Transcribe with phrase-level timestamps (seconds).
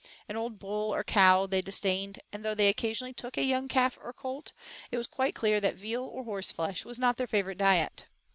[0.27, 3.99] An old bull or cow they disdained, and though they occasionally took a young calf
[4.01, 4.51] or colt,
[4.89, 8.05] it was quite clear that veal or horseflesh was not their favorite diet.